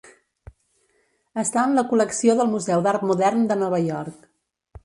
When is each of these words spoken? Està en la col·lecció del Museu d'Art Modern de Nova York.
Està 1.43 1.65
en 1.69 1.77
la 1.81 1.85
col·lecció 1.93 2.37
del 2.41 2.51
Museu 2.57 2.85
d'Art 2.89 3.07
Modern 3.13 3.47
de 3.53 3.63
Nova 3.67 3.83
York. 3.93 4.29